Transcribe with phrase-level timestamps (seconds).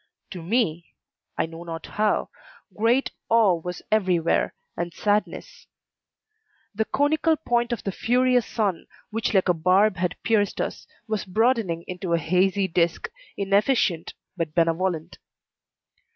[0.31, 0.95] To me,
[1.37, 2.31] I know not how,
[2.75, 5.67] great awe was every where, and sadness.
[6.73, 11.23] The conical point of the furious sun, which like a barb had pierced us, was
[11.25, 15.19] broadening into a hazy disk, inefficient, but benevolent.